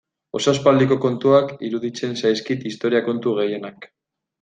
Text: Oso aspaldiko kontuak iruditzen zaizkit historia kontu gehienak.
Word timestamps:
Oso 0.37 0.53
aspaldiko 0.53 0.97
kontuak 1.03 1.53
iruditzen 1.69 2.19
zaizkit 2.25 2.69
historia 2.73 3.07
kontu 3.11 3.41
gehienak. 3.43 3.93